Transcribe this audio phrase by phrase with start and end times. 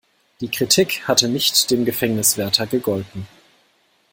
[0.39, 3.27] Die Kritik hatte nicht dem Gefängniswärter gegolten.